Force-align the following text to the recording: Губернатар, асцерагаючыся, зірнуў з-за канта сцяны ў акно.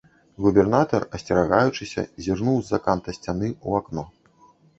Губернатар, 0.43 1.03
асцерагаючыся, 1.17 2.01
зірнуў 2.29 2.57
з-за 2.63 2.81
канта 2.89 3.09
сцяны 3.19 3.47
ў 3.67 3.83
акно. 3.83 4.09